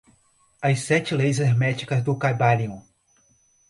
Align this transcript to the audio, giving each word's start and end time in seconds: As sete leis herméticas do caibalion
As 0.63 0.79
sete 0.83 1.13
leis 1.13 1.39
herméticas 1.39 2.03
do 2.03 2.17
caibalion 2.17 2.81